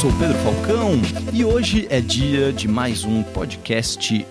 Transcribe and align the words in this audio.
sou 0.00 0.12
Pedro 0.12 0.38
Falcão 0.38 0.92
e 1.32 1.44
hoje 1.44 1.88
é 1.90 2.00
dia 2.00 2.52
de 2.52 2.68
mais 2.68 3.02
um 3.02 3.20
podcast 3.20 4.24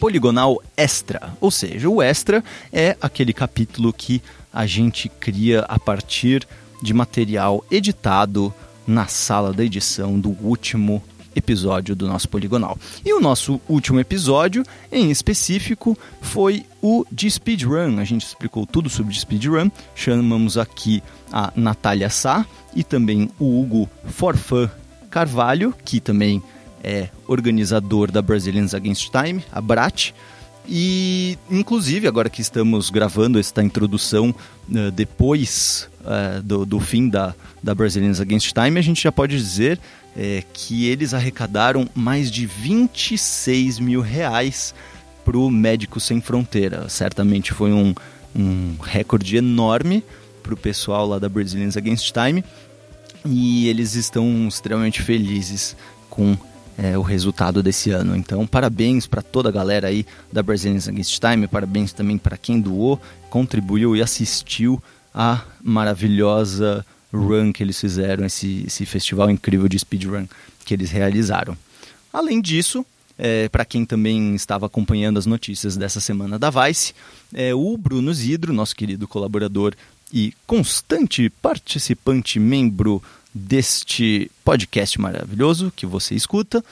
poligonal 0.00 0.60
extra. 0.76 1.32
Ou 1.40 1.52
seja, 1.52 1.88
o 1.88 2.02
extra 2.02 2.42
é 2.72 2.96
aquele 3.00 3.32
capítulo 3.32 3.92
que 3.92 4.20
a 4.52 4.66
gente 4.66 5.08
cria 5.08 5.60
a 5.68 5.78
partir 5.78 6.44
de 6.82 6.92
material 6.92 7.64
editado 7.70 8.52
na 8.88 9.06
sala 9.06 9.52
da 9.52 9.64
edição 9.64 10.18
do 10.18 10.30
último 10.42 11.00
episódio 11.36 11.94
do 11.94 12.08
nosso 12.08 12.28
Poligonal. 12.28 12.76
E 13.04 13.14
o 13.14 13.20
nosso 13.20 13.60
último 13.68 14.00
episódio, 14.00 14.64
em 14.90 15.12
específico, 15.12 15.96
foi 16.20 16.66
o 16.82 17.06
de 17.12 17.30
speedrun. 17.30 18.00
A 18.00 18.04
gente 18.04 18.26
explicou 18.26 18.66
tudo 18.66 18.90
sobre 18.90 19.14
speedrun. 19.14 19.70
Chamamos 19.94 20.58
aqui 20.58 21.00
a 21.32 21.52
Natália 21.54 22.10
Sá 22.10 22.44
e 22.74 22.82
também 22.82 23.30
o 23.38 23.60
Hugo 23.60 23.88
Forfã 24.06 24.68
Carvalho, 25.14 25.72
que 25.84 26.00
também 26.00 26.42
é 26.82 27.08
organizador 27.28 28.10
da 28.10 28.20
Brazilians 28.20 28.74
Against 28.74 29.12
Time, 29.12 29.44
a 29.52 29.60
BRAT. 29.60 30.12
E, 30.68 31.38
inclusive, 31.48 32.08
agora 32.08 32.28
que 32.28 32.40
estamos 32.40 32.90
gravando 32.90 33.38
esta 33.38 33.62
introdução 33.62 34.34
uh, 34.68 34.90
depois 34.90 35.88
uh, 36.00 36.42
do, 36.42 36.66
do, 36.66 36.80
fim 36.80 37.08
da, 37.08 37.32
da 37.62 37.76
Brazilians 37.76 38.20
Against 38.20 38.52
Time, 38.52 38.76
a 38.76 38.82
gente 38.82 39.04
já 39.04 39.12
pode 39.12 39.36
dizer 39.36 39.78
uh, 39.78 40.44
que 40.52 40.88
eles 40.88 41.14
arrecadaram 41.14 41.88
mais 41.94 42.28
de 42.28 42.44
26 42.44 43.78
mil 43.78 44.00
reais 44.00 44.74
para 45.24 45.38
o 45.38 45.48
Médico 45.48 46.00
Sem 46.00 46.20
Fronteira. 46.20 46.88
Certamente 46.88 47.52
foi 47.52 47.72
um, 47.72 47.94
um 48.34 48.74
recorde 48.82 49.36
enorme 49.36 50.02
para 50.42 50.54
o 50.54 50.56
pessoal 50.56 51.06
lá 51.06 51.20
da 51.20 51.28
Brazilians 51.28 51.76
Against 51.76 52.12
Time 52.12 52.42
e 53.24 53.68
eles 53.68 53.94
estão 53.94 54.46
extremamente 54.46 55.02
felizes 55.02 55.76
com 56.10 56.36
é, 56.76 56.98
o 56.98 57.02
resultado 57.02 57.62
desse 57.62 57.90
ano. 57.90 58.16
Então, 58.16 58.46
parabéns 58.46 59.06
para 59.06 59.22
toda 59.22 59.48
a 59.48 59.52
galera 59.52 59.88
aí 59.88 60.06
da 60.32 60.42
Brazilians 60.42 60.88
Against 60.88 61.18
Time, 61.18 61.46
parabéns 61.46 61.92
também 61.92 62.18
para 62.18 62.36
quem 62.36 62.60
doou, 62.60 63.00
contribuiu 63.30 63.96
e 63.96 64.02
assistiu 64.02 64.82
a 65.14 65.42
maravilhosa 65.62 66.84
run 67.12 67.52
que 67.52 67.62
eles 67.62 67.80
fizeram, 67.80 68.26
esse, 68.26 68.64
esse 68.66 68.84
festival 68.84 69.30
incrível 69.30 69.68
de 69.68 69.78
speedrun 69.78 70.26
que 70.64 70.74
eles 70.74 70.90
realizaram. 70.90 71.56
Além 72.12 72.40
disso, 72.40 72.84
é, 73.18 73.48
para 73.48 73.64
quem 73.64 73.84
também 73.84 74.34
estava 74.34 74.66
acompanhando 74.66 75.18
as 75.18 75.26
notícias 75.26 75.76
dessa 75.76 76.00
semana 76.00 76.38
da 76.38 76.50
Vice, 76.50 76.94
é, 77.32 77.54
o 77.54 77.76
Bruno 77.76 78.12
Zidro, 78.12 78.52
nosso 78.52 78.74
querido 78.74 79.06
colaborador 79.06 79.74
e 80.12 80.32
constante 80.46 81.28
participante, 81.28 82.38
membro 82.38 83.02
deste 83.32 84.30
podcast 84.44 85.00
maravilhoso 85.00 85.72
que 85.74 85.86
você 85.86 86.14
escuta, 86.14 86.64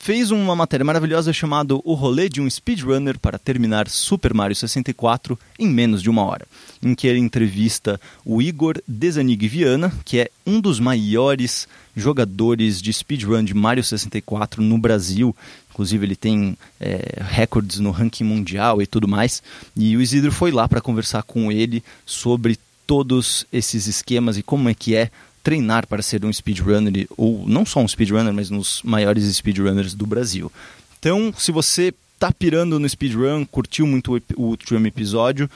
fez 0.00 0.30
uma 0.30 0.56
matéria 0.56 0.82
maravilhosa 0.82 1.30
chamada 1.30 1.74
O 1.84 1.92
Rolê 1.92 2.26
de 2.26 2.40
um 2.40 2.48
Speedrunner 2.48 3.18
para 3.18 3.38
terminar 3.38 3.86
Super 3.86 4.32
Mario 4.32 4.56
64 4.56 5.38
em 5.58 5.68
menos 5.68 6.02
de 6.02 6.08
uma 6.08 6.24
hora, 6.24 6.46
em 6.82 6.94
que 6.94 7.06
ele 7.06 7.18
entrevista 7.18 8.00
o 8.24 8.40
Igor 8.40 8.80
Desanig 8.88 9.46
Viana, 9.46 9.92
que 10.02 10.18
é 10.18 10.30
um 10.46 10.58
dos 10.58 10.80
maiores 10.80 11.68
jogadores 11.94 12.80
de 12.80 12.90
speedrun 12.90 13.44
de 13.44 13.52
Mario 13.52 13.84
64 13.84 14.62
no 14.62 14.78
Brasil. 14.78 15.36
Inclusive 15.70 16.06
ele 16.06 16.16
tem 16.16 16.56
é, 16.80 17.22
recordes 17.28 17.78
no 17.78 17.90
ranking 17.90 18.24
mundial 18.24 18.80
e 18.80 18.86
tudo 18.86 19.06
mais. 19.06 19.42
E 19.76 19.94
o 19.98 20.00
Isidro 20.00 20.32
foi 20.32 20.50
lá 20.50 20.66
para 20.66 20.80
conversar 20.80 21.24
com 21.24 21.52
ele 21.52 21.84
sobre 22.06 22.58
todos 22.86 23.46
esses 23.52 23.86
esquemas 23.86 24.38
e 24.38 24.42
como 24.42 24.68
é 24.68 24.74
que 24.74 24.96
é 24.96 25.10
treinar 25.42 25.86
para 25.86 26.02
ser 26.02 26.24
um 26.24 26.32
speedrunner, 26.32 27.06
ou 27.16 27.44
não 27.46 27.64
só 27.64 27.80
um 27.80 27.88
speedrunner, 27.88 28.32
mas 28.32 28.50
nos 28.50 28.82
maiores 28.82 29.24
speedrunners 29.36 29.94
do 29.94 30.06
Brasil. 30.06 30.50
Então, 30.98 31.32
se 31.36 31.50
você 31.50 31.94
tá 32.18 32.30
pirando 32.30 32.78
no 32.78 32.88
speedrun, 32.88 33.46
curtiu 33.46 33.86
muito 33.86 34.22
o 34.36 34.42
último 34.42 34.86
episódio, 34.86 35.50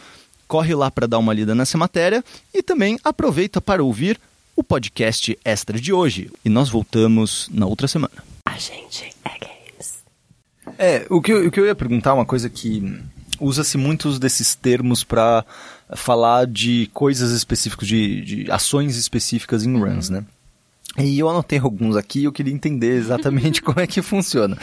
corre 0.48 0.74
lá 0.74 0.90
para 0.90 1.06
dar 1.06 1.18
uma 1.18 1.34
lida 1.34 1.54
nessa 1.54 1.76
matéria 1.76 2.24
e 2.52 2.62
também 2.62 2.98
aproveita 3.04 3.60
para 3.60 3.84
ouvir 3.84 4.18
o 4.56 4.64
podcast 4.64 5.38
extra 5.44 5.78
de 5.78 5.92
hoje. 5.92 6.30
E 6.44 6.48
nós 6.48 6.70
voltamos 6.70 7.48
na 7.52 7.66
outra 7.66 7.86
semana. 7.86 8.24
A 8.46 8.56
gente 8.56 9.14
é 9.24 9.38
games. 9.38 10.04
É, 10.78 11.06
o 11.10 11.20
que 11.20 11.32
eu, 11.32 11.48
o 11.48 11.50
que 11.50 11.60
eu 11.60 11.66
ia 11.66 11.74
perguntar, 11.74 12.10
é 12.10 12.14
uma 12.14 12.24
coisa 12.24 12.48
que 12.48 12.98
usa-se 13.40 13.76
muitos 13.76 14.18
desses 14.18 14.54
termos 14.54 15.04
para 15.04 15.44
falar 15.94 16.46
de 16.46 16.88
coisas 16.92 17.30
específicas, 17.32 17.86
de, 17.86 18.20
de 18.22 18.50
ações 18.50 18.96
específicas 18.96 19.64
em 19.64 19.76
runs, 19.76 20.08
uhum. 20.08 20.16
né? 20.16 20.24
E 20.96 21.18
eu 21.18 21.28
anotei 21.28 21.58
alguns 21.58 21.96
aqui 21.96 22.20
e 22.20 22.24
eu 22.24 22.32
queria 22.32 22.52
entender 22.52 22.96
exatamente 22.96 23.60
como 23.62 23.80
é 23.80 23.86
que 23.86 24.00
funciona. 24.00 24.56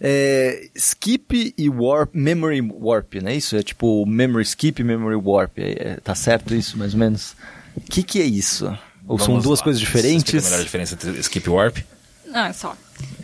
É, 0.00 0.68
skip 0.74 1.54
e 1.56 1.68
warp, 1.68 2.14
memory 2.14 2.62
warp, 2.62 3.14
né? 3.16 3.36
Isso 3.36 3.56
é 3.56 3.62
tipo 3.62 4.06
memory 4.06 4.42
skip 4.44 4.80
e 4.80 4.84
memory 4.84 5.16
warp. 5.16 5.58
É, 5.58 5.70
é, 5.70 5.96
tá 6.02 6.14
certo 6.14 6.54
isso, 6.54 6.78
mais 6.78 6.94
ou 6.94 7.00
menos? 7.00 7.36
O 7.74 7.80
que, 7.80 8.02
que 8.02 8.20
é 8.20 8.24
isso? 8.24 8.66
Ou 9.06 9.18
Vamos 9.18 9.24
são 9.24 9.38
duas 9.38 9.60
lá. 9.60 9.64
coisas 9.64 9.80
diferentes? 9.80 10.42
Você 10.42 10.48
a 10.48 10.50
melhor 10.50 10.64
diferença 10.64 10.94
entre 10.94 11.10
skip 11.20 11.46
e 11.46 11.50
warp? 11.50 11.78
Não, 12.26 12.46
é 12.46 12.52
só. 12.54 12.74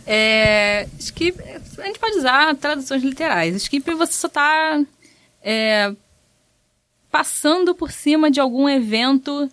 É, 0.05 0.87
skip, 0.99 1.39
a 1.77 1.85
gente 1.85 1.99
pode 1.99 2.17
usar 2.17 2.55
traduções 2.55 3.03
literais. 3.03 3.55
Skip 3.55 3.93
você 3.93 4.13
só 4.13 4.27
tá 4.27 4.81
é, 5.41 5.93
passando 7.11 7.73
por 7.75 7.91
cima 7.91 8.29
de 8.29 8.39
algum 8.39 8.67
evento 8.67 9.49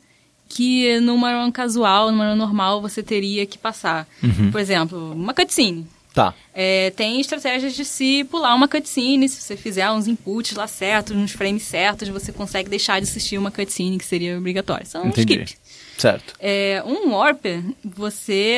que 0.48 0.98
numa 1.00 1.32
run 1.44 1.52
casual, 1.52 2.10
numa 2.10 2.30
run 2.30 2.36
normal, 2.36 2.80
você 2.80 3.02
teria 3.02 3.46
que 3.46 3.56
passar. 3.56 4.08
Uhum. 4.22 4.50
Por 4.50 4.60
exemplo, 4.60 5.12
uma 5.12 5.32
cutscene. 5.32 5.86
Tá. 6.12 6.34
É, 6.52 6.90
tem 6.90 7.20
estratégias 7.20 7.74
de 7.74 7.84
se 7.84 8.24
pular 8.24 8.54
uma 8.54 8.66
cutscene, 8.66 9.28
se 9.28 9.40
você 9.40 9.56
fizer 9.56 9.88
uns 9.90 10.08
inputs 10.08 10.56
lá 10.56 10.66
certos, 10.66 11.16
uns 11.16 11.30
frames 11.30 11.62
certos, 11.62 12.08
você 12.08 12.32
consegue 12.32 12.68
deixar 12.68 13.00
de 13.00 13.08
assistir 13.08 13.38
uma 13.38 13.50
cutscene 13.50 13.96
que 13.96 14.04
seria 14.04 14.36
obrigatória. 14.36 14.84
São 14.84 15.06
Entendi. 15.06 15.34
skip. 15.34 15.59
Certo. 16.00 16.34
É, 16.40 16.82
um 16.86 17.12
warp, 17.12 17.44
você, 17.84 18.56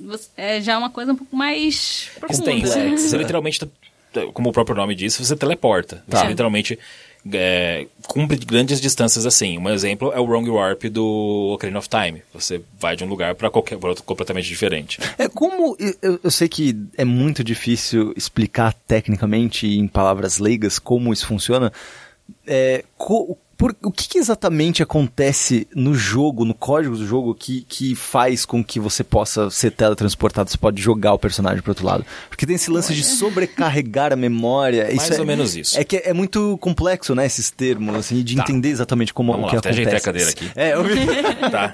você 0.00 0.28
é 0.36 0.60
já 0.60 0.76
uma 0.76 0.90
coisa 0.90 1.12
um 1.12 1.16
pouco 1.16 1.36
mais 1.36 2.10
profunda. 2.18 2.96
Você 2.96 3.16
literalmente, 3.16 3.60
tá, 3.60 4.26
como 4.32 4.50
o 4.50 4.52
próprio 4.52 4.74
nome 4.74 4.96
diz, 4.96 5.16
você 5.16 5.36
teleporta. 5.36 6.02
Tá. 6.08 6.18
Você 6.18 6.26
literalmente 6.26 6.76
é, 7.32 7.86
cumpre 8.08 8.36
grandes 8.38 8.80
distâncias 8.80 9.24
assim. 9.24 9.58
Um 9.58 9.68
exemplo 9.70 10.12
é 10.12 10.18
o 10.18 10.24
Wrong 10.24 10.50
Warp 10.50 10.84
do 10.86 11.52
Ocarina 11.54 11.78
of 11.78 11.88
Time. 11.88 12.20
Você 12.34 12.60
vai 12.80 12.96
de 12.96 13.04
um 13.04 13.08
lugar 13.08 13.36
para 13.36 13.48
qualquer 13.48 13.78
pra 13.78 13.90
outro 13.90 14.02
completamente 14.02 14.48
diferente. 14.48 14.98
É 15.16 15.28
como 15.28 15.76
eu, 15.78 16.18
eu, 16.24 16.30
sei 16.32 16.48
que 16.48 16.76
é 16.96 17.04
muito 17.04 17.44
difícil 17.44 18.12
explicar 18.16 18.74
tecnicamente 18.88 19.68
em 19.68 19.86
palavras 19.86 20.38
leigas 20.38 20.80
como 20.80 21.12
isso 21.12 21.26
funciona. 21.26 21.72
É, 22.44 22.84
co, 22.96 23.38
por, 23.62 23.76
o 23.80 23.92
que, 23.92 24.08
que, 24.08 24.18
exatamente 24.18 24.82
acontece 24.82 25.68
no 25.72 25.94
jogo, 25.94 26.44
no 26.44 26.52
código 26.52 26.96
do 26.96 27.06
jogo, 27.06 27.32
que, 27.32 27.62
que 27.62 27.94
faz 27.94 28.44
com 28.44 28.62
que 28.62 28.80
você 28.80 29.04
possa 29.04 29.48
ser 29.50 29.70
teletransportado, 29.70 30.50
você 30.50 30.58
pode 30.58 30.82
jogar 30.82 31.12
o 31.12 31.18
personagem 31.18 31.62
pro 31.62 31.70
outro 31.70 31.86
lado? 31.86 32.04
Porque 32.28 32.44
tem 32.44 32.56
esse 32.56 32.72
lance 32.72 32.92
de 32.92 33.04
sobrecarregar 33.04 34.12
a 34.12 34.16
memória. 34.16 34.86
Mais 34.86 35.04
isso 35.04 35.14
ou 35.14 35.22
é, 35.22 35.24
menos 35.24 35.54
isso. 35.54 35.78
É 35.78 35.84
que 35.84 36.02
é 36.04 36.12
muito 36.12 36.58
complexo, 36.58 37.14
né, 37.14 37.24
esses 37.24 37.52
termos, 37.52 37.94
assim, 37.94 38.20
de 38.24 38.34
tá. 38.34 38.42
entender 38.42 38.70
exatamente 38.70 39.14
como 39.14 39.30
Vamos 39.30 39.46
o 39.46 39.50
que 39.50 39.54
lá, 39.54 39.60
acontece. 39.60 39.86
Até 39.86 39.96
a 39.96 40.00
cadeira 40.00 40.30
aqui. 40.30 40.50
É, 40.56 40.72
eu... 40.72 40.82
tá. 41.48 41.72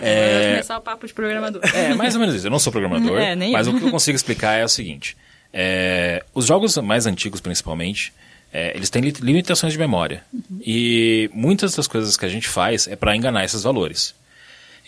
É... 0.00 0.52
começar 0.52 0.78
o 0.78 0.80
papo 0.80 1.06
de 1.06 1.12
programador. 1.12 1.60
É, 1.74 1.92
mais 1.92 2.14
ou 2.14 2.20
menos 2.20 2.34
isso. 2.34 2.46
Eu 2.46 2.50
não 2.50 2.58
sou 2.58 2.72
programador, 2.72 3.12
é, 3.20 3.36
mas 3.36 3.66
eu. 3.66 3.74
o 3.74 3.78
que 3.78 3.84
eu 3.84 3.90
consigo 3.90 4.16
explicar 4.16 4.54
é 4.54 4.64
o 4.64 4.68
seguinte. 4.70 5.14
É, 5.52 6.24
os 6.34 6.46
jogos 6.46 6.78
mais 6.78 7.04
antigos, 7.04 7.42
principalmente, 7.42 8.10
é, 8.56 8.74
eles 8.74 8.88
têm 8.88 9.02
limitações 9.02 9.74
de 9.74 9.78
memória. 9.78 10.24
Uhum. 10.32 10.60
E 10.64 11.28
muitas 11.34 11.76
das 11.76 11.86
coisas 11.86 12.16
que 12.16 12.24
a 12.24 12.28
gente 12.28 12.48
faz 12.48 12.88
é 12.88 12.96
para 12.96 13.14
enganar 13.14 13.44
esses 13.44 13.62
valores. 13.62 14.14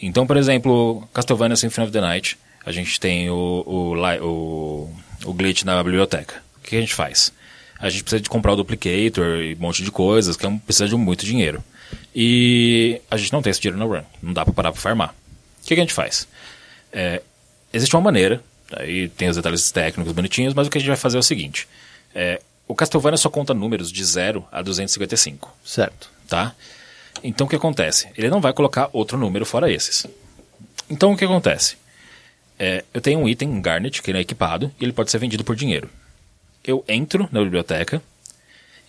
Então, 0.01 0.27
por 0.27 0.39
exemplo, 0.39 1.07
Castlevania 1.13 1.55
Symphony 1.55 1.87
of 1.87 1.93
the 1.93 2.01
Night, 2.01 2.39
a 2.65 2.73
gente 2.73 2.99
tem 2.99 3.29
o, 3.29 3.63
o, 3.67 3.95
o, 4.25 4.97
o 5.23 5.33
glitch 5.35 5.65
na 5.65 5.85
biblioteca. 5.85 6.43
O 6.57 6.61
que 6.63 6.77
a 6.77 6.81
gente 6.81 6.95
faz? 6.95 7.31
A 7.79 7.91
gente 7.91 8.05
precisa 8.05 8.23
de 8.23 8.31
comprar 8.31 8.55
o 8.55 8.57
duplicator 8.57 9.43
e 9.43 9.55
um 9.55 9.59
monte 9.59 9.85
de 9.85 9.91
coisas, 9.91 10.35
que 10.35 10.47
é 10.47 10.51
precisa 10.65 10.89
de 10.89 10.97
muito 10.97 11.27
dinheiro. 11.27 11.63
E 12.15 13.03
a 13.11 13.19
gente 13.19 13.31
não 13.35 13.43
tem 13.43 13.51
esse 13.51 13.61
dinheiro 13.61 13.79
na 13.79 13.85
run. 13.85 14.05
Não 14.23 14.33
dá 14.33 14.47
para 14.47 14.55
parar 14.55 14.73
para 14.73 14.81
farmar. 14.81 15.15
O 15.63 15.67
que 15.67 15.75
a 15.75 15.77
gente 15.77 15.93
faz? 15.93 16.27
É, 16.91 17.21
existe 17.71 17.95
uma 17.95 18.01
maneira, 18.01 18.43
aí 18.73 19.11
tem 19.11 19.29
os 19.29 19.37
detalhes 19.37 19.71
técnicos 19.71 20.15
bonitinhos, 20.15 20.55
mas 20.55 20.67
o 20.67 20.71
que 20.71 20.79
a 20.79 20.81
gente 20.81 20.89
vai 20.89 20.97
fazer 20.97 21.19
é 21.19 21.21
o 21.21 21.23
seguinte. 21.23 21.69
É, 22.15 22.41
o 22.69 22.75
Castlevania 22.75 23.17
só 23.17 23.31
conta 23.31 23.55
números 23.55 23.91
de 23.91 24.05
0 24.05 24.47
a 24.53 24.63
255. 24.63 25.53
Certo. 25.65 26.11
Tá? 26.29 26.55
Então 27.25 27.47
o 27.47 27.51
que 27.51 27.57
acontece? 27.57 28.09
Ele 28.17 28.29
não 28.29 28.41
vai 28.41 28.53
colocar 28.53 28.91
outro 28.93 29.19
número 29.19 29.47
fora 29.47 29.73
esses. 29.73 30.07
Então 30.89 31.13
o 31.13 31.17
que 31.17 31.25
acontece? 31.25 31.77
É, 32.59 32.85
eu 32.93 33.01
tenho 33.01 33.21
um 33.21 33.29
item, 33.29 33.49
um 33.49 33.63
Garnet, 33.63 34.03
que 34.03 34.11
ele 34.11 34.19
é 34.19 34.21
equipado, 34.21 34.71
e 34.79 34.85
ele 34.85 34.93
pode 34.93 35.11
ser 35.11 35.19
vendido 35.19 35.45
por 35.45 35.57
dinheiro. 35.57 35.89
Eu 36.63 36.85
entro 36.87 37.29
na 37.33 37.43
biblioteca 37.43 38.03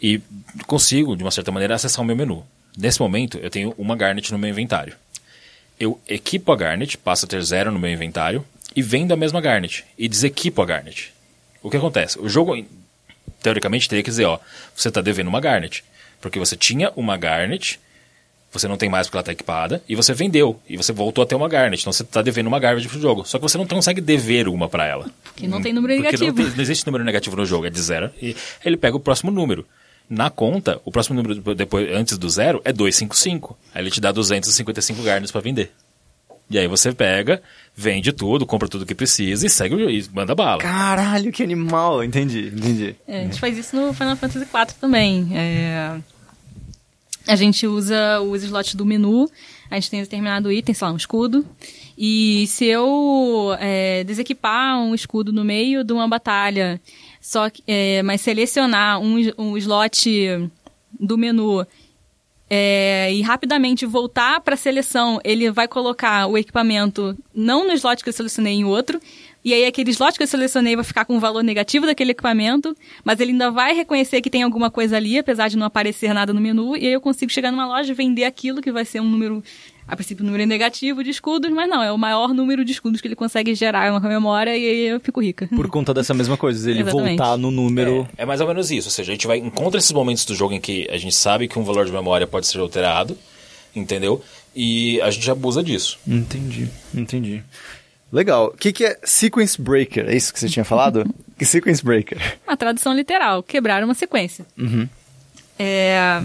e 0.01 0.21
consigo, 0.65 1.15
de 1.15 1.23
uma 1.23 1.31
certa 1.31 1.51
maneira, 1.51 1.75
acessar 1.75 2.03
o 2.03 2.05
meu 2.05 2.15
menu. 2.15 2.45
Nesse 2.77 2.99
momento, 2.99 3.37
eu 3.37 3.49
tenho 3.49 3.73
uma 3.77 3.95
Garnet 3.95 4.31
no 4.31 4.39
meu 4.39 4.49
inventário. 4.49 4.95
Eu 5.79 5.99
equipo 6.07 6.51
a 6.51 6.55
Garnet, 6.55 6.97
passa 6.97 7.25
a 7.25 7.29
ter 7.29 7.41
zero 7.43 7.71
no 7.71 7.79
meu 7.79 7.91
inventário, 7.91 8.43
e 8.75 8.81
vendo 8.81 9.13
a 9.13 9.17
mesma 9.17 9.41
Garnet 9.41 9.85
e 9.97 10.07
desequipo 10.07 10.61
a 10.61 10.65
Garnet. 10.65 11.13
O 11.61 11.69
que 11.69 11.77
acontece? 11.77 12.19
O 12.19 12.29
jogo, 12.29 12.55
teoricamente, 13.41 13.89
teria 13.89 14.03
que 14.03 14.09
dizer, 14.09 14.25
ó, 14.25 14.39
você 14.75 14.89
está 14.89 15.01
devendo 15.01 15.27
uma 15.27 15.39
Garnet. 15.39 15.83
Porque 16.21 16.39
você 16.39 16.55
tinha 16.55 16.91
uma 16.95 17.15
Garnet, 17.17 17.79
você 18.51 18.67
não 18.67 18.77
tem 18.77 18.89
mais 18.89 19.07
porque 19.07 19.17
ela 19.17 19.21
está 19.21 19.31
equipada, 19.31 19.81
e 19.87 19.95
você 19.95 20.13
vendeu, 20.13 20.59
e 20.67 20.75
você 20.75 20.91
voltou 20.91 21.23
a 21.23 21.27
ter 21.27 21.35
uma 21.35 21.47
Garnet. 21.47 21.81
Então 21.81 21.93
você 21.93 22.03
está 22.03 22.21
devendo 22.21 22.47
uma 22.47 22.59
Garnet 22.59 22.87
pro 22.87 22.99
jogo. 22.99 23.25
Só 23.25 23.37
que 23.37 23.43
você 23.43 23.57
não 23.57 23.65
consegue 23.65 24.01
dever 24.01 24.47
uma 24.47 24.67
para 24.67 24.85
ela. 24.85 25.09
Porque 25.23 25.47
não 25.47 25.61
tem 25.61 25.73
número 25.73 25.93
porque 25.93 26.17
negativo. 26.17 26.37
Não, 26.37 26.45
tem, 26.45 26.55
não 26.55 26.61
existe 26.61 26.85
número 26.85 27.03
negativo 27.03 27.35
no 27.35 27.45
jogo, 27.45 27.65
é 27.67 27.69
de 27.69 27.81
zero. 27.81 28.11
E 28.21 28.35
ele 28.63 28.77
pega 28.77 28.97
o 28.97 28.99
próximo 28.99 29.31
número. 29.31 29.65
Na 30.09 30.31
conta, 30.31 30.81
o 30.83 30.91
próximo 30.91 31.15
número 31.21 31.55
depois, 31.55 31.91
antes 31.91 32.17
do 32.17 32.27
zero 32.27 32.61
é 32.65 32.73
255. 32.73 33.57
Aí 33.73 33.83
ele 33.83 33.91
te 33.91 34.01
dá 34.01 34.11
255 34.11 35.03
Garnets 35.03 35.31
para 35.31 35.41
vender. 35.41 35.71
E 36.49 36.57
aí 36.57 36.67
você 36.67 36.91
pega, 36.91 37.41
vende 37.75 38.11
tudo, 38.11 38.45
compra 38.45 38.67
tudo 38.67 38.85
que 38.85 38.95
precisa 38.95 39.45
e 39.45 39.49
segue 39.49 39.75
e 39.75 40.09
manda 40.11 40.33
bala. 40.33 40.61
Caralho, 40.61 41.31
que 41.31 41.43
animal! 41.43 42.03
Entendi, 42.03 42.47
entendi. 42.47 42.95
É, 43.07 43.19
a 43.19 43.23
gente 43.23 43.39
faz 43.39 43.57
isso 43.57 43.75
no 43.75 43.93
Final 43.93 44.15
Fantasy 44.15 44.45
IV 44.45 44.73
também. 44.81 45.29
É... 45.33 45.99
A 47.27 47.35
gente 47.35 47.67
usa 47.67 48.19
os 48.21 48.43
slots 48.43 48.73
do 48.73 48.83
menu, 48.83 49.29
a 49.69 49.75
gente 49.75 49.91
tem 49.91 50.01
determinado 50.01 50.51
item, 50.51 50.73
sei 50.73 50.87
lá, 50.87 50.93
um 50.93 50.97
escudo. 50.97 51.45
E 51.95 52.47
se 52.47 52.65
eu 52.65 53.55
é, 53.59 54.03
desequipar 54.03 54.79
um 54.79 54.95
escudo 54.95 55.31
no 55.31 55.43
meio 55.43 55.83
de 55.83 55.93
uma 55.93 56.07
batalha, 56.07 56.81
só 57.21 57.49
que, 57.49 57.61
é, 57.67 58.01
mas 58.01 58.21
selecionar 58.21 58.99
um, 58.99 59.17
um 59.37 59.57
slot 59.57 60.49
do 60.99 61.17
menu 61.17 61.63
é, 62.49 63.13
e 63.13 63.21
rapidamente 63.21 63.85
voltar 63.85 64.41
para 64.41 64.55
a 64.55 64.57
seleção, 64.57 65.19
ele 65.23 65.51
vai 65.51 65.67
colocar 65.67 66.25
o 66.27 66.37
equipamento 66.37 67.15
não 67.33 67.67
no 67.67 67.73
slot 67.73 68.03
que 68.03 68.09
eu 68.09 68.13
selecionei 68.13 68.53
em 68.53 68.65
outro, 68.65 68.99
e 69.43 69.53
aí 69.53 69.65
aquele 69.65 69.91
slot 69.91 70.17
que 70.17 70.23
eu 70.23 70.27
selecionei 70.27 70.75
vai 70.75 70.83
ficar 70.83 71.05
com 71.05 71.15
o 71.15 71.19
valor 71.19 71.43
negativo 71.43 71.85
daquele 71.85 72.11
equipamento, 72.11 72.75
mas 73.03 73.19
ele 73.19 73.31
ainda 73.31 73.51
vai 73.51 73.73
reconhecer 73.73 74.21
que 74.21 74.29
tem 74.29 74.43
alguma 74.43 74.69
coisa 74.69 74.97
ali, 74.97 75.17
apesar 75.17 75.47
de 75.47 75.57
não 75.57 75.65
aparecer 75.65 76.13
nada 76.13 76.33
no 76.33 76.41
menu, 76.41 76.75
e 76.75 76.87
aí 76.87 76.93
eu 76.93 77.01
consigo 77.01 77.31
chegar 77.31 77.51
numa 77.51 77.67
loja 77.67 77.91
e 77.91 77.95
vender 77.95 78.23
aquilo 78.23 78.61
que 78.61 78.71
vai 78.71 78.83
ser 78.83 78.99
um 78.99 79.09
número 79.09 79.43
a 79.89 79.95
princípio, 79.95 80.23
o 80.23 80.25
número 80.25 80.43
é 80.43 80.45
negativo 80.45 81.03
de 81.03 81.09
escudos, 81.09 81.49
mas 81.49 81.67
não, 81.67 81.81
é 81.81 81.91
o 81.91 81.97
maior 81.97 82.31
número 82.31 82.63
de 82.63 82.71
escudos 82.71 83.01
que 83.01 83.07
ele 83.07 83.15
consegue 83.15 83.55
gerar 83.55 83.91
uma 83.91 83.99
memória 83.99 84.55
e 84.55 84.65
aí 84.65 84.87
eu 84.87 84.99
fico 84.99 85.19
rica. 85.19 85.47
Por 85.47 85.67
conta 85.67 85.95
dessa 85.95 86.13
mesma 86.13 86.37
coisa, 86.37 86.69
ele 86.69 86.81
Exatamente. 86.81 87.17
voltar 87.17 87.37
no 87.37 87.49
número. 87.49 88.07
É, 88.15 88.21
é, 88.21 88.25
mais 88.25 88.39
ou 88.39 88.47
menos 88.47 88.69
isso, 88.69 88.87
ou 88.87 88.91
seja, 88.91 89.11
a 89.11 89.15
gente 89.15 89.25
vai 89.25 89.39
encontra 89.39 89.79
esses 89.79 89.91
momentos 89.91 90.25
do 90.25 90.35
jogo 90.35 90.53
em 90.53 90.61
que 90.61 90.87
a 90.91 90.97
gente 90.97 91.15
sabe 91.15 91.47
que 91.47 91.57
um 91.57 91.63
valor 91.63 91.87
de 91.87 91.91
memória 91.91 92.27
pode 92.27 92.45
ser 92.45 92.59
alterado, 92.59 93.17
entendeu? 93.75 94.23
E 94.55 95.01
a 95.01 95.09
gente 95.09 95.29
abusa 95.31 95.63
disso. 95.63 95.97
Entendi, 96.07 96.69
entendi. 96.93 97.43
Legal. 98.11 98.47
O 98.53 98.57
que, 98.57 98.71
que 98.71 98.85
é 98.85 98.99
sequence 99.03 99.59
breaker? 99.59 100.07
É 100.07 100.15
isso 100.15 100.31
que 100.31 100.39
você 100.39 100.49
tinha 100.49 100.65
falado? 100.65 101.03
que 101.37 101.45
sequence 101.45 101.83
breaker? 101.83 102.37
Uma 102.47 102.55
tradução 102.55 102.93
literal, 102.93 103.41
quebrar 103.41 103.83
uma 103.83 103.95
sequência. 103.95 104.45
Uhum. 104.55 104.87
É 105.57 106.21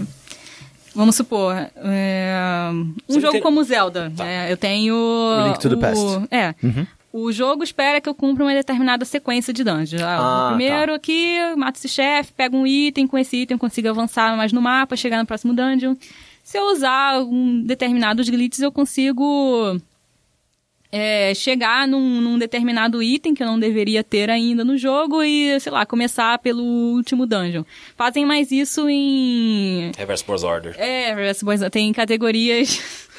Vamos 0.95 1.15
supor, 1.15 1.53
é, 1.75 2.69
um 3.09 3.19
jogo 3.19 3.33
ter... 3.33 3.41
como 3.41 3.63
Zelda. 3.63 4.11
Tá. 4.15 4.25
É, 4.25 4.51
eu 4.51 4.57
tenho. 4.57 4.95
O 4.95 5.47
Link 5.47 5.59
to 5.59 5.69
the 5.69 5.75
Past. 5.75 6.27
É. 6.31 6.55
Uhum. 6.63 6.87
O 7.11 7.31
jogo 7.31 7.63
espera 7.63 8.01
que 8.01 8.09
eu 8.09 8.13
cumpra 8.13 8.43
uma 8.43 8.53
determinada 8.53 9.05
sequência 9.05 9.53
de 9.53 9.63
dungeons. 9.63 10.01
Ah, 10.01 10.47
primeiro 10.49 10.91
tá. 10.91 10.95
aqui, 10.95 11.37
mato 11.55 11.77
esse 11.77 11.87
chefe, 11.87 12.33
pego 12.33 12.57
um 12.57 12.67
item, 12.67 13.07
com 13.07 13.17
esse 13.17 13.43
item 13.43 13.55
eu 13.55 13.59
consigo 13.59 13.87
avançar 13.87 14.35
mais 14.35 14.51
no 14.51 14.61
mapa, 14.61 14.97
chegar 14.97 15.19
no 15.19 15.25
próximo 15.25 15.53
dungeon. 15.53 15.95
Se 16.43 16.57
eu 16.57 16.71
usar 16.73 17.21
um 17.21 17.61
determinados 17.63 18.29
glitches, 18.29 18.59
eu 18.59 18.71
consigo 18.71 19.79
é, 20.97 21.33
chegar 21.35 21.85
num, 21.85 22.21
num, 22.21 22.39
determinado 22.39 23.03
item 23.03 23.33
que 23.33 23.43
eu 23.43 23.47
não 23.47 23.59
deveria 23.59 24.01
ter 24.01 24.29
ainda 24.29 24.63
no 24.63 24.77
jogo 24.77 25.21
e, 25.21 25.59
sei 25.59 25.69
lá, 25.69 25.85
começar 25.85 26.39
pelo 26.39 26.63
último 26.63 27.25
dungeon. 27.25 27.65
Fazem 27.97 28.25
mais 28.25 28.49
isso 28.49 28.87
em... 28.89 29.91
Reverse 29.97 30.23
Boss 30.23 30.43
Order. 30.43 30.73
É, 30.79 31.09
Reverse 31.09 31.43
Boss 31.43 31.59
Tem 31.69 31.91
categorias 31.91 33.09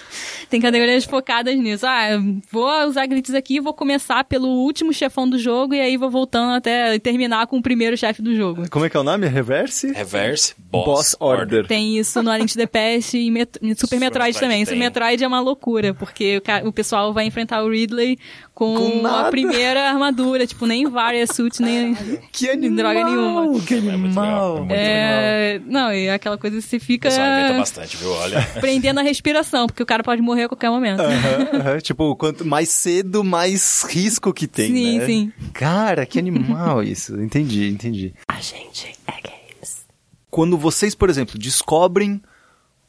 tem 0.48 0.60
categorias 0.60 1.04
focadas 1.04 1.56
nisso. 1.56 1.86
Ah, 1.86 2.10
vou 2.50 2.68
usar 2.86 3.06
glitches 3.06 3.34
aqui, 3.34 3.60
vou 3.60 3.74
começar 3.74 4.24
pelo 4.24 4.48
último 4.48 4.92
chefão 4.92 5.28
do 5.28 5.38
jogo 5.38 5.74
e 5.74 5.80
aí 5.80 5.96
vou 5.96 6.10
voltando 6.10 6.52
até 6.52 6.98
terminar 6.98 7.46
com 7.46 7.58
o 7.58 7.62
primeiro 7.62 7.96
chefe 7.96 8.22
do 8.22 8.34
jogo. 8.34 8.68
Como 8.70 8.84
é 8.84 8.90
que 8.90 8.96
é 8.96 9.00
o 9.00 9.04
nome? 9.04 9.26
Reverse? 9.26 9.92
Reverse 9.92 10.54
Boss, 10.70 10.84
Boss 10.84 11.16
Order. 11.20 11.40
Order. 11.40 11.66
Tem 11.66 11.98
isso 11.98 12.22
no 12.22 12.30
Alien 12.30 12.46
the 12.46 12.66
Past 12.66 13.16
e 13.16 13.30
Met 13.30 13.58
Super, 13.76 13.98
Metroid 13.98 14.38
também. 14.38 14.64
Super 14.64 14.78
Metroid 14.78 15.22
é 15.22 15.26
uma 15.26 15.40
loucura, 15.40 15.94
porque 15.94 16.40
o, 16.64 16.68
o 16.68 16.72
pessoal 16.72 17.12
vai 17.12 17.26
enfrentar 17.26 17.62
o 17.62 17.70
Ridley 17.70 18.18
com, 18.56 19.02
com 19.02 19.06
a 19.06 19.24
primeira 19.24 19.90
armadura, 19.90 20.46
tipo, 20.46 20.64
nem 20.64 20.88
várias 20.88 21.28
suits, 21.28 21.60
nem, 21.60 21.94
que 22.32 22.48
animal, 22.48 22.76
droga 22.78 23.04
nenhuma. 23.04 23.60
Que 23.60 23.74
animal! 23.74 24.66
É, 24.70 25.56
é 25.56 25.60
não, 25.66 25.92
e 25.92 26.08
aquela 26.08 26.38
coisa 26.38 26.58
você 26.58 26.78
fica. 26.78 27.10
bastante, 27.10 27.98
viu? 27.98 28.10
Olha. 28.12 28.40
Prendendo 28.58 28.98
a 28.98 29.02
respiração, 29.02 29.66
porque 29.66 29.82
o 29.82 29.86
cara 29.86 30.02
pode 30.02 30.22
morrer 30.22 30.44
a 30.44 30.48
qualquer 30.48 30.70
momento. 30.70 31.02
Tipo, 31.82 32.16
quanto 32.16 32.46
mais 32.46 32.70
cedo, 32.70 33.22
mais 33.22 33.84
risco 33.90 34.32
que 34.32 34.46
tem. 34.46 34.74
Sim, 34.74 34.98
né? 35.00 35.06
sim. 35.06 35.32
Cara, 35.52 36.06
que 36.06 36.18
animal 36.18 36.82
isso. 36.82 37.20
Entendi, 37.20 37.68
entendi. 37.68 38.14
A 38.26 38.40
gente 38.40 38.96
é 39.06 39.12
games. 39.20 39.84
Quando 40.30 40.56
vocês, 40.56 40.94
por 40.94 41.10
exemplo, 41.10 41.38
descobrem 41.38 42.22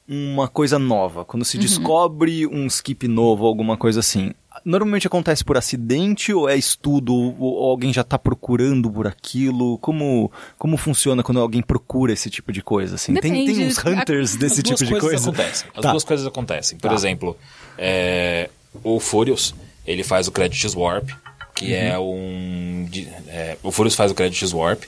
uma 0.08 0.48
coisa 0.48 0.80
nova, 0.80 1.26
quando 1.26 1.44
se 1.44 1.58
uhum. 1.58 1.62
descobre 1.62 2.48
um 2.48 2.66
skip 2.68 3.08
novo, 3.08 3.46
alguma 3.46 3.76
coisa 3.76 4.00
assim, 4.00 4.34
normalmente 4.64 5.08
acontece 5.08 5.44
por 5.44 5.58
acidente 5.58 6.34
ou 6.34 6.48
é 6.48 6.56
estudo 6.56 7.14
ou 7.14 7.70
alguém 7.70 7.92
já 7.92 8.02
está 8.02 8.18
procurando 8.18 8.90
por 8.90 9.08
aquilo? 9.08 9.78
Como, 9.80 10.32
como 10.58 10.78
funciona 10.78 11.24
quando 11.24 11.40
alguém 11.40 11.62
procura 11.62 12.14
esse 12.14 12.30
tipo 12.30 12.52
de 12.52 12.62
coisa? 12.62 12.96
Assim? 12.96 13.14
Tem, 13.16 13.46
tem 13.46 13.68
uns 13.68 13.78
hunters 13.78 14.36
a... 14.36 14.40
desse 14.40 14.64
tipo 14.64 14.84
de 14.84 15.00
coisa? 15.00 15.30
Acontecem. 15.30 15.68
As 15.76 15.82
tá. 15.82 15.92
duas 15.92 16.04
coisas 16.04 16.26
acontecem. 16.26 16.78
Por 16.78 16.90
tá. 16.90 16.96
exemplo, 16.96 17.38
é, 17.78 18.50
o 18.84 19.00
Furious, 19.00 19.54
ele 19.86 20.04
faz 20.04 20.28
o 20.28 20.32
Credit 20.32 20.76
Warp, 20.76 21.10
que 21.54 21.74
é 21.74 21.98
uhum. 21.98 22.86
é 22.86 22.90
um... 22.90 22.90
É, 23.28 23.58
o 23.64 23.72
Furious 23.72 23.96
faz 23.96 24.12
o 24.12 24.16
Credit 24.16 24.54
Warp, 24.54 24.84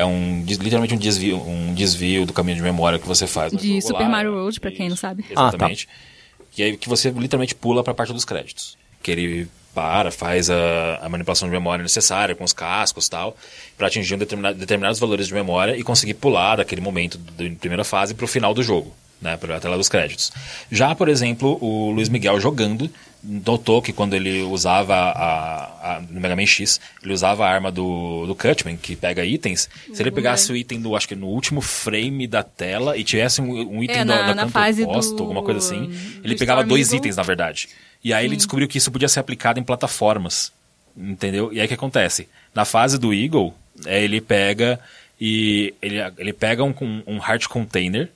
é 0.00 0.04
um 0.06 0.44
literalmente 0.46 0.94
um 0.94 0.98
desvio, 0.98 1.40
um 1.40 1.74
desvio 1.74 2.26
do 2.26 2.32
caminho 2.32 2.56
de 2.56 2.62
memória 2.62 2.98
que 2.98 3.06
você 3.06 3.26
faz. 3.26 3.52
De 3.52 3.80
Super 3.80 4.02
lá, 4.02 4.08
Mario 4.08 4.34
Road, 4.34 4.58
para 4.60 4.70
quem 4.70 4.88
não 4.88 4.96
sabe. 4.96 5.24
Exatamente. 5.30 5.88
Ah, 5.90 5.94
tá. 5.94 6.44
Que, 6.50 6.62
é, 6.62 6.76
que 6.76 6.88
você 6.88 7.10
literalmente 7.10 7.54
pula 7.54 7.82
para 7.84 7.92
a 7.92 7.94
parte 7.94 8.12
dos 8.12 8.24
créditos 8.24 8.76
que 9.02 9.10
ele 9.10 9.48
para, 9.74 10.10
faz 10.10 10.50
a, 10.50 10.98
a, 11.00 11.08
manipulação 11.08 11.48
de 11.48 11.52
memória 11.52 11.82
necessária 11.82 12.34
com 12.34 12.44
os 12.44 12.52
cascos 12.52 13.06
e 13.06 13.10
tal, 13.10 13.36
para 13.78 13.86
atingir 13.86 14.14
um 14.14 14.18
determinado, 14.18 14.58
determinados 14.58 14.98
valores 14.98 15.28
de 15.28 15.34
memória 15.34 15.76
e 15.76 15.82
conseguir 15.82 16.14
pular 16.14 16.56
daquele 16.56 16.80
momento 16.80 17.16
da 17.18 17.48
primeira 17.58 17.84
fase 17.84 18.14
para 18.14 18.24
o 18.24 18.28
final 18.28 18.52
do 18.52 18.62
jogo, 18.62 18.92
né, 19.20 19.36
para 19.36 19.56
a 19.56 19.60
tela 19.60 19.76
dos 19.76 19.88
créditos. 19.88 20.32
Já, 20.70 20.94
por 20.94 21.08
exemplo, 21.08 21.56
o 21.60 21.90
Luiz 21.92 22.08
Miguel 22.08 22.40
jogando 22.40 22.90
notou 23.22 23.82
que 23.82 23.92
quando 23.92 24.14
ele 24.14 24.42
usava 24.42 24.94
a, 24.94 25.96
a, 25.96 26.00
no 26.00 26.20
Mega 26.20 26.34
Man 26.34 26.46
X, 26.46 26.80
ele 27.02 27.12
usava 27.12 27.44
a 27.44 27.50
arma 27.50 27.70
do, 27.70 28.26
do 28.26 28.34
Cutman, 28.34 28.76
que 28.76 28.96
pega 28.96 29.24
itens. 29.24 29.68
Se 29.92 30.02
ele 30.02 30.10
pegasse 30.10 30.50
o 30.50 30.56
item 30.56 30.80
do, 30.80 30.96
acho 30.96 31.06
que 31.06 31.14
no 31.14 31.26
último 31.26 31.60
frame 31.60 32.26
da 32.26 32.42
tela 32.42 32.96
e 32.96 33.04
tivesse 33.04 33.40
um, 33.40 33.76
um 33.76 33.82
item 33.84 33.98
é, 33.98 34.04
na, 34.04 34.34
canto 34.34 34.82
oposto, 34.84 35.16
do... 35.16 35.22
alguma 35.22 35.42
coisa 35.42 35.58
assim, 35.58 35.92
ele 36.24 36.36
pegava 36.36 36.64
dois 36.64 36.92
itens, 36.92 37.16
na 37.16 37.22
verdade. 37.22 37.68
E 38.02 38.12
aí 38.14 38.22
Sim. 38.22 38.28
ele 38.28 38.36
descobriu 38.36 38.66
que 38.66 38.78
isso 38.78 38.90
podia 38.90 39.08
ser 39.08 39.20
aplicado 39.20 39.60
em 39.60 39.62
plataformas. 39.62 40.52
Entendeu? 40.96 41.52
E 41.52 41.60
aí 41.60 41.66
o 41.66 41.68
que 41.68 41.74
acontece? 41.74 42.28
Na 42.54 42.64
fase 42.64 42.98
do 42.98 43.12
Eagle, 43.12 43.54
é, 43.86 44.02
ele 44.02 44.20
pega 44.20 44.80
e 45.20 45.74
ele, 45.80 45.96
ele 46.18 46.32
pega 46.32 46.64
um, 46.64 46.74
um 47.06 47.16
heart 47.16 47.46
container, 47.46 48.10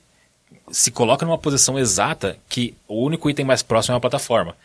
se 0.71 0.89
coloca 0.91 1.25
numa 1.25 1.37
posição 1.37 1.77
exata 1.77 2.37
que 2.49 2.73
o 2.87 3.03
único 3.03 3.29
item 3.29 3.45
mais 3.45 3.61
próximo 3.61 3.93
é 3.93 3.95
uma 3.95 4.01
plataforma. 4.01 4.55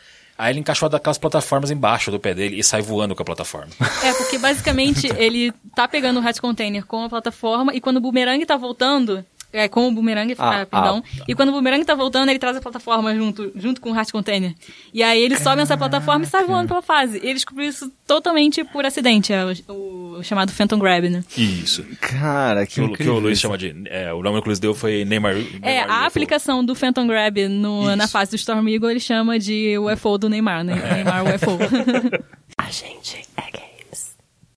Aí 0.41 0.53
ele 0.55 0.61
encaixou 0.61 0.89
daquelas 0.89 1.19
plataformas 1.19 1.71
embaixo 1.71 2.11
do 2.11 2.19
pé 2.19 2.33
dele 2.33 2.59
e 2.59 2.65
sai 2.65 2.81
voando 2.81 3.15
com 3.15 3.23
a 3.23 3.25
plataforma. 3.27 3.69
É, 4.03 4.15
porque 4.15 4.39
basicamente 4.39 5.09
ele 5.19 5.53
tá 5.75 5.87
pegando 5.87 6.19
o 6.19 6.23
heart 6.23 6.41
container 6.41 6.87
com 6.87 7.05
a 7.05 7.09
plataforma 7.09 7.75
e 7.75 7.81
quando 7.81 7.99
o 7.99 8.01
boomerang 8.01 8.45
tá 8.47 8.57
voltando, 8.57 9.23
é, 9.53 9.69
com 9.69 9.89
o 9.89 9.93
boomerang, 9.93 10.35
ah, 10.39 10.63
ah, 10.63 10.67
perdão. 10.67 11.03
Ah, 11.05 11.25
e 11.27 11.35
quando 11.35 11.49
o 11.49 11.53
boomerang 11.53 11.85
tá 11.85 11.95
voltando, 11.95 12.29
ele 12.29 12.39
traz 12.39 12.57
a 12.57 12.61
plataforma 12.61 13.15
junto, 13.15 13.53
junto 13.55 13.81
com 13.81 13.91
o 13.91 13.95
Heart 13.95 14.13
Container. 14.13 14.55
E 14.95 15.03
aí 15.03 15.21
ele 15.21 15.37
sobe 15.37 15.57
nessa 15.57 15.77
plataforma 15.77 16.25
e 16.25 16.29
sai 16.29 16.45
voando 16.45 16.69
pela 16.69 16.83
fase. 16.83 17.19
Ele 17.19 17.35
descobriu 17.35 17.69
isso 17.69 17.91
totalmente 18.07 18.63
por 18.65 18.85
acidente, 18.85 19.33
é 19.33 19.45
o, 19.69 20.19
o 20.19 20.23
chamado 20.23 20.53
Phantom 20.53 20.79
Grab, 20.79 21.09
né? 21.09 21.25
Isso. 21.37 21.85
Cara, 22.01 22.67
que, 22.67 22.81
o, 22.81 22.93
que 22.93 23.09
o 23.09 23.19
Luiz 23.19 23.39
chama 23.39 23.59
de. 23.59 23.75
É, 23.87 24.13
o 24.13 24.23
nome 24.23 24.41
que 24.41 24.47
o 24.47 24.51
Luiz 24.51 24.59
deu 24.59 24.75
foi 24.75 25.05
Neymar. 25.05 25.35
Neymar 25.35 25.61
é, 25.63 25.81
a 25.81 26.07
aplicação 26.07 26.65
do 26.65 26.75
Phantom 26.75 27.07
Grab 27.07 27.49
no, 27.49 27.95
na 27.97 28.07
fase 28.07 28.31
do 28.31 28.37
Storm 28.37 28.69
Eagle 28.69 28.91
ele 28.91 29.01
chama 29.01 29.39
de 29.39 29.77
UFO 29.79 30.19
do 30.19 30.29
Neymar, 30.29 30.65
né? 30.65 30.75
Neymar 30.95 31.25
UFO. 31.25 31.59
a 32.57 32.71
gente 32.71 33.23
é 33.37 33.70